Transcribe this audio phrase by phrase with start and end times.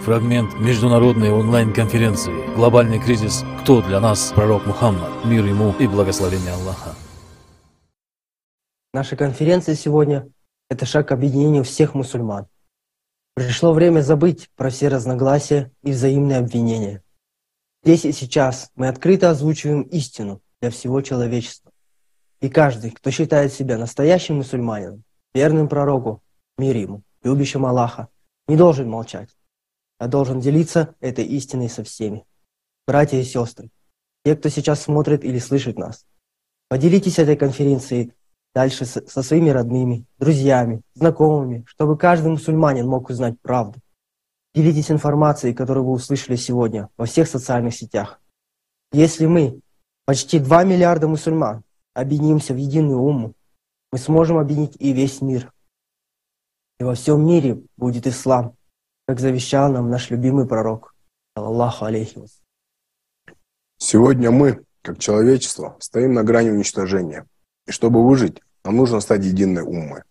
[0.00, 3.44] Фрагмент международной онлайн-конференции «Глобальный кризис.
[3.60, 5.26] Кто для нас пророк Мухаммад?
[5.26, 6.94] Мир ему и благословение Аллаха».
[8.94, 10.26] Наша конференция сегодня–
[10.70, 12.46] это шаг к объединению всех мусульман.
[13.34, 17.02] Пришло время забыть про все разногласия и взаимные обвинения.
[17.84, 21.72] Здесь и сейчас мы открыто озвучиваем истину для всего человечества.
[22.40, 25.04] И каждый, кто считает себя настоящим мусульманином,
[25.34, 26.22] верным пророку,
[26.56, 28.08] мир ему, любящим Аллаха,
[28.48, 29.28] не должен молчать,
[30.00, 32.24] а должен делиться этой истиной со всеми.
[32.86, 33.68] Братья и сестры,
[34.24, 36.06] те, кто сейчас смотрит или слышит нас,
[36.68, 38.14] поделитесь этой конференцией
[38.54, 43.78] дальше со своими родными, друзьями, знакомыми, чтобы каждый мусульманин мог узнать правду.
[44.54, 48.20] Делитесь информацией, которую вы услышали сегодня во всех социальных сетях.
[48.92, 49.60] Если мы,
[50.06, 51.62] почти 2 миллиарда мусульман,
[51.92, 53.34] объединимся в единую уму,
[53.92, 55.52] мы сможем объединить и весь мир.
[56.80, 58.56] И во всем мире будет ислам,
[59.10, 60.94] как завещал нам наш любимый пророк.
[61.34, 62.22] Аллаху алейхи
[63.76, 67.26] Сегодня мы, как человечество, стоим на грани уничтожения.
[67.66, 70.02] И чтобы выжить, нам нужно стать единой уммой.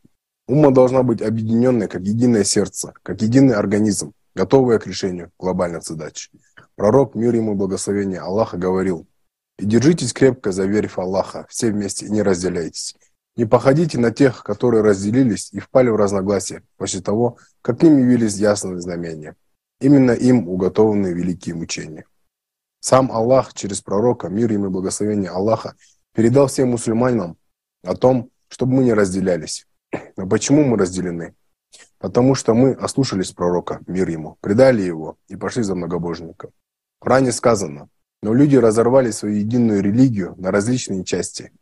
[0.49, 6.29] Умма должна быть объединенной как единое сердце, как единый организм, готовая к решению глобальных задач.
[6.75, 9.07] Пророк, мир ему благословение Аллаха, говорил,
[9.59, 12.97] «И держитесь крепко за верь в Аллаха, все вместе, и не разделяйтесь.
[13.39, 17.97] Не походите на тех, которые разделились и впали в разногласия после того, как к ним
[17.97, 19.37] явились ясные знамения.
[19.79, 22.03] Именно им уготованы великие мучения».
[22.81, 25.75] Сам Аллах через пророка, мир ему и благословение Аллаха,
[26.13, 27.37] передал всем мусульманам
[27.81, 29.67] о том, чтобы мы не разделялись.
[30.17, 31.33] Но почему мы разделены?
[31.97, 36.51] Потому что мы ослушались пророка, мир ему, предали его и пошли за многобожником.
[36.99, 37.87] Коране сказано,
[38.21, 41.53] но люди разорвали свою единую религию на различные части.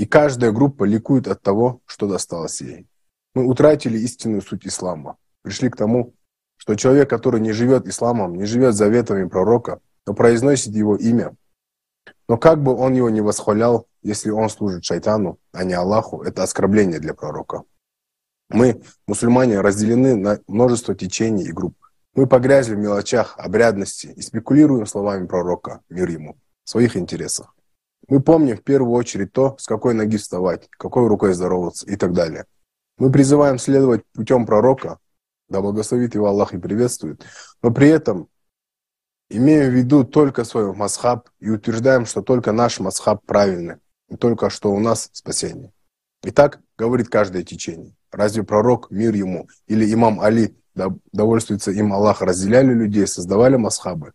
[0.00, 2.86] И каждая группа ликует от того, что досталось ей.
[3.34, 5.18] Мы утратили истинную суть ислама.
[5.42, 6.14] Пришли к тому,
[6.56, 11.36] что человек, который не живет исламом, не живет заветами пророка, но произносит его имя,
[12.30, 16.44] но как бы он его не восхвалял, если он служит шайтану, а не Аллаху, это
[16.44, 17.64] оскорбление для пророка.
[18.48, 21.76] Мы, мусульмане, разделены на множество течений и групп.
[22.14, 27.54] Мы погрязли в мелочах, обрядности и спекулируем словами пророка, мир ему, в своих интересах.
[28.08, 32.12] Мы помним в первую очередь то, с какой ноги вставать, какой рукой здороваться и так
[32.12, 32.46] далее.
[32.98, 34.98] Мы призываем следовать путем пророка,
[35.48, 37.24] да благословит его Аллах и приветствует,
[37.62, 38.28] но при этом
[39.30, 43.76] имеем в виду только свой масхаб и утверждаем, что только наш масхаб правильный,
[44.08, 45.72] и только что у нас спасение.
[46.22, 47.94] И так говорит каждое течение.
[48.10, 50.56] Разве пророк, мир ему, или имам Али,
[51.12, 54.12] довольствуется им Аллах, разделяли людей, создавали масхабы?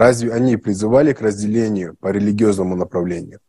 [0.00, 3.40] Разве они призывали к разделению по религиозному направлению?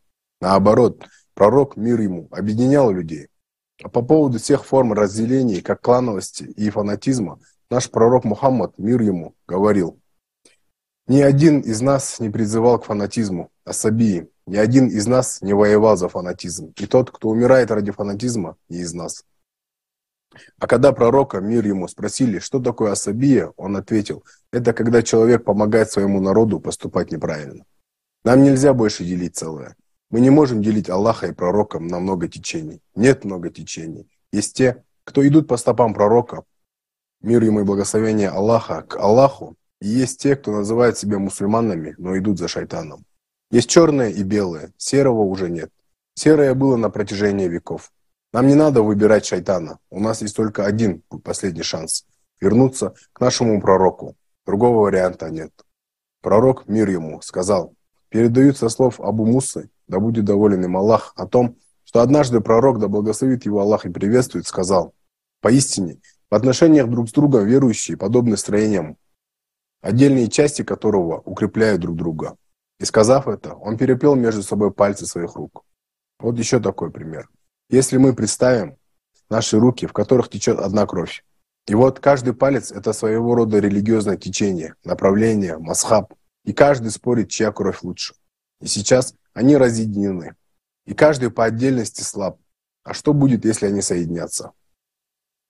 [0.41, 1.01] Наоборот,
[1.33, 3.29] пророк, мир ему, объединял людей.
[3.81, 7.39] А по поводу всех форм разделений, как клановости и фанатизма,
[7.69, 9.97] наш пророк Мухаммад, мир ему, говорил,
[11.07, 15.95] «Ни один из нас не призывал к фанатизму, асабии, ни один из нас не воевал
[15.95, 16.73] за фанатизм.
[16.75, 19.23] И тот, кто умирает ради фанатизма, не из нас.
[20.59, 25.91] А когда пророка, мир ему, спросили, что такое асабия, он ответил, это когда человек помогает
[25.91, 27.65] своему народу поступать неправильно.
[28.23, 29.75] Нам нельзя больше делить целое.
[30.09, 32.81] Мы не можем делить Аллаха и пророка на много течений.
[32.95, 34.07] Нет много течений.
[34.31, 36.43] Есть те, кто идут по стопам пророка,
[37.21, 42.17] мир ему и благословение Аллаха, к Аллаху, и есть те, кто называет себя мусульманами, но
[42.17, 43.05] идут за шайтаном.
[43.49, 45.71] Есть черное и белое, серого уже нет.
[46.13, 47.91] Серое было на протяжении веков.
[48.33, 49.79] Нам не надо выбирать шайтана.
[49.89, 52.05] У нас есть только один последний шанс–
[52.41, 54.15] вернуться к нашему пророку.
[54.45, 55.51] Другого варианта нет.
[56.21, 57.73] Пророк, мир ему, сказал,
[58.09, 62.79] передают со слов Абу Мусы, да будет доволен им Аллах, о том, что однажды пророк,
[62.79, 64.93] да благословит его Аллах и приветствует, сказал,
[65.41, 65.99] поистине,
[66.29, 68.97] в отношениях друг с другом верующие подобны строениям,
[69.81, 72.37] отдельные части которого укрепляют друг друга.
[72.79, 75.63] И сказав это, он переплел между собой пальцы своих рук.
[76.19, 77.29] Вот еще такой пример.
[77.71, 78.75] Если мы представим
[79.29, 81.23] наши руки, в которых течет одна кровь,
[81.67, 86.13] и вот каждый палец– это своего рода религиозное течение, направление, масхаб,
[86.43, 88.13] и каждый спорит, чья кровь лучше.
[88.59, 90.35] И сейчас они разъединены,
[90.85, 92.41] и каждый по отдельности слаб.
[92.83, 94.51] А что будет, если они соединятся?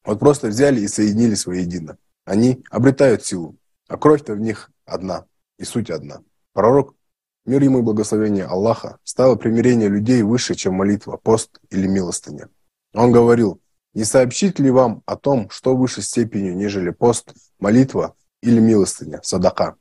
[0.06, 1.97] Вот просто взяли и соединились воедино.
[2.25, 3.56] Они обретают силу,
[3.88, 5.25] а кровь-то в них одна,
[5.57, 6.21] и суть одна.
[6.53, 6.94] Пророк
[7.45, 12.49] Мир ему и благословение Аллаха стало примирение людей выше, чем молитва, пост или милостыня.
[12.93, 13.59] Он говорил,
[13.93, 19.75] не сообщить ли вам о том, что выше степенью, нежели пост, молитва или милостыня, садака?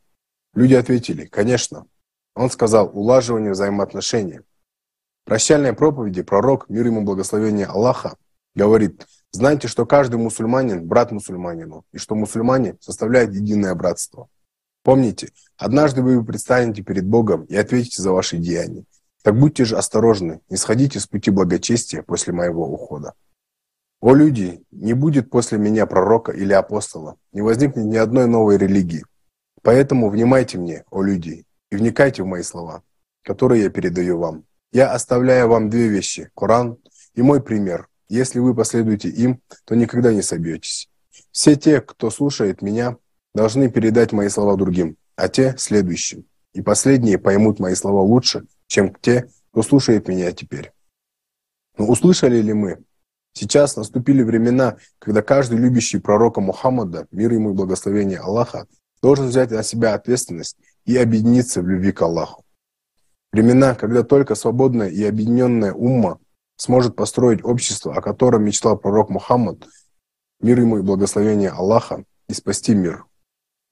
[0.54, 1.86] Люди ответили, конечно.
[2.34, 4.40] Он сказал, улаживание взаимоотношений.
[4.40, 8.16] В прощальной проповеди пророк, мир ему благословение Аллаха,
[8.54, 14.28] говорит, Знайте, что каждый мусульманин– брат мусульманину, и что мусульмане составляют единое братство.
[14.82, 18.84] Помните, однажды вы предстанете перед Богом и ответите за ваши деяния.
[19.22, 23.12] Так будьте же осторожны, не сходите с пути благочестия после моего ухода.
[24.00, 29.04] О люди, не будет после меня пророка или апостола, не возникнет ни одной новой религии.
[29.62, 32.82] Поэтому внимайте мне, о люди, и вникайте в мои слова,
[33.22, 34.44] которые я передаю вам.
[34.72, 36.78] Я оставляю вам две вещи– Коран
[37.14, 37.88] и мой пример.
[38.08, 40.88] Если вы последуете им, то никогда не собьетесь.
[41.30, 42.96] Все те, кто слушает меня,
[43.34, 46.24] должны передать мои слова другим, а те– следующим.
[46.52, 50.72] И последние поймут мои слова лучше, чем те, кто слушает меня теперь.
[51.78, 52.78] Но услышали ли мы?
[53.32, 58.66] Сейчас наступили времена, когда каждый любящий пророка Мухаммада, мир ему и благословение Аллаха,
[59.02, 62.44] должен взять на себя ответственность и объединиться в любви к Аллаху.
[63.32, 66.18] Времена, когда только свободная и объединенная умма
[66.56, 69.66] сможет построить общество, о котором мечтал пророк Мухаммад,
[70.40, 73.04] мир ему и благословение Аллаха, и спасти мир.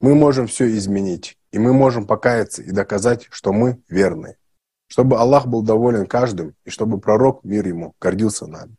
[0.01, 4.37] Мы можем все изменить, и мы можем покаяться и доказать, что мы верны.
[4.87, 8.77] Чтобы Аллах был доволен каждым, и чтобы пророк, мир ему, гордился нами.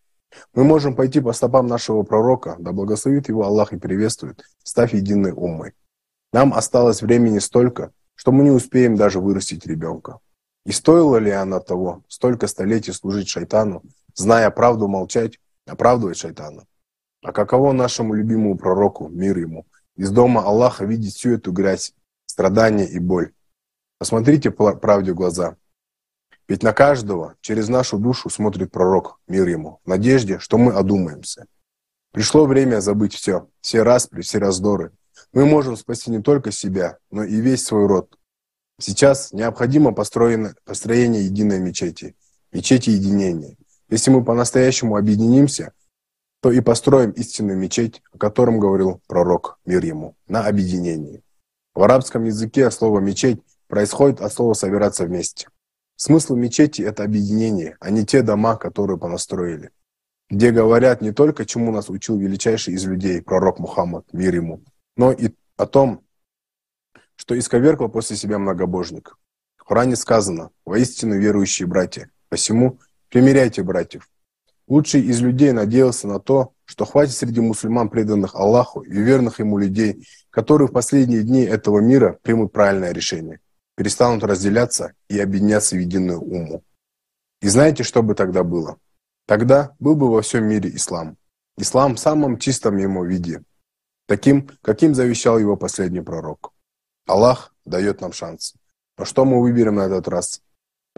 [0.53, 5.33] Мы можем пойти по стопам нашего пророка, да благословит его Аллах и приветствует, став единой
[5.33, 5.73] уммой.
[6.31, 10.19] Нам осталось времени столько, что мы не успеем даже вырастить ребенка.
[10.65, 13.81] И стоило ли она того, столько столетий служить шайтану,
[14.13, 16.65] зная правду молчать, оправдывать шайтана?
[17.23, 19.65] А каково нашему любимому пророку, мир ему,
[19.99, 21.93] из дома Аллаха видеть всю эту грязь,
[22.25, 23.33] страдания и боль.
[23.97, 25.57] Посмотрите правде в глаза.
[26.47, 31.47] Ведь на каждого через нашу душу смотрит пророк, мир ему, в надежде, что мы одумаемся.
[32.13, 34.93] Пришло время забыть все, все распри, все раздоры.
[35.33, 38.17] Мы можем спасти не только себя, но и весь свой род.
[38.79, 42.15] Сейчас необходимо построение единой мечети,
[42.53, 43.57] мечети единения.
[43.89, 45.73] Если мы по-настоящему объединимся,
[46.41, 51.23] то и построим истинную мечеть, о котором говорил пророк, мир ему, на объединении.
[51.75, 55.47] В арабском языке слово «мечеть» происходит от слова «собираться вместе».
[55.95, 59.71] Смысл мечети– это объединение, а не те дома, которые понастроили.
[60.29, 64.63] Где говорят не только, чему нас учил величайший из людей, пророк Мухаммад, мир ему,
[64.95, 66.03] но и о том,
[67.15, 69.17] что исковеркал после себя многобожник.
[69.57, 74.09] В Коране сказано «Воистину верующие братья, посему примиряйте братьев,
[74.69, 79.57] Лучший из людей надеялся на то, что хватит среди мусульман преданных Аллаху и верных ему
[79.57, 83.39] людей, которые в последние дни этого мира примут правильное решение,
[83.75, 86.63] перестанут разделяться и объединяться в единую уму.
[87.41, 88.77] И знаете, что бы тогда было?
[89.25, 91.17] Тогда был бы во всем мире ислам.
[91.57, 93.41] Ислам в самом чистом ему виде,
[94.07, 96.53] таким, каким завещал его последний пророк.
[97.07, 98.53] Аллах дает нам шанс.
[98.99, 100.43] Но что мы выберем на этот раз?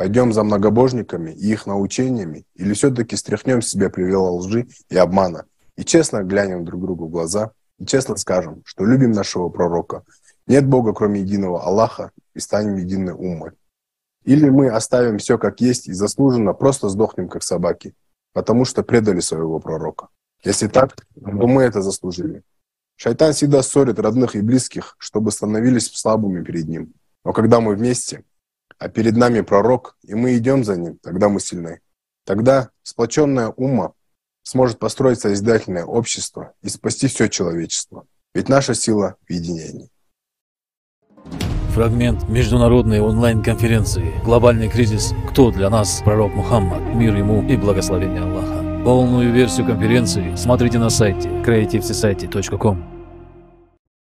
[0.02, 5.46] Пойдем за многобожниками и их научениями, или все-таки стряхнем себя привела лжи и обмана,
[5.78, 10.02] и честно глянем друг другу в глаза, и честно скажем, что любим нашего пророка,
[10.48, 13.52] нет Бога, кроме единого Аллаха, и станем единой умой.
[14.24, 17.94] Или мы оставим все как есть и заслуженно просто сдохнем, как собаки,
[18.34, 20.08] потому что предали своего пророка.
[20.44, 22.42] Если так, то мы это заслужили.
[22.96, 26.92] Шайтан всегда ссорит родных и близких, чтобы становились слабыми перед ним.
[27.24, 28.24] Но когда мы вместе,
[28.82, 31.82] а перед нами пророк, и мы идем за ним, тогда мы сильны.
[32.26, 33.94] Тогда сплоченная ума
[34.42, 38.06] сможет построить созидательное общество и спасти все человечество.
[38.34, 39.92] Ведь наша сила в единении.
[41.76, 45.14] Фрагмент международной онлайн-конференции «Глобальный кризис.
[45.30, 46.02] Кто для нас?
[46.04, 46.82] Пророк Мухаммад.
[46.96, 48.84] Мир ему и благословение Аллаха».
[48.84, 52.91] Полную версию конференции смотрите на сайте creativesociety.com.